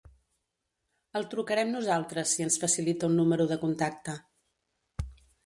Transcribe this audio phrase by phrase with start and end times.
[1.19, 4.19] El trucarem nosaltres si ens facilita un número de contacte.